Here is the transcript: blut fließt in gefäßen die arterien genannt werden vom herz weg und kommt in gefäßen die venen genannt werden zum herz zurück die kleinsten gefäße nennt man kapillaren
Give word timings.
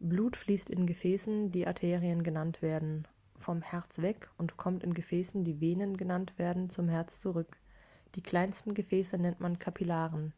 blut 0.00 0.36
fließt 0.36 0.70
in 0.70 0.84
gefäßen 0.88 1.52
die 1.52 1.68
arterien 1.68 2.24
genannt 2.24 2.62
werden 2.62 3.06
vom 3.38 3.62
herz 3.62 3.98
weg 3.98 4.28
und 4.38 4.56
kommt 4.56 4.82
in 4.82 4.92
gefäßen 4.92 5.44
die 5.44 5.60
venen 5.60 5.96
genannt 5.96 6.36
werden 6.36 6.68
zum 6.68 6.88
herz 6.88 7.20
zurück 7.20 7.56
die 8.16 8.22
kleinsten 8.24 8.74
gefäße 8.74 9.16
nennt 9.16 9.38
man 9.38 9.60
kapillaren 9.60 10.34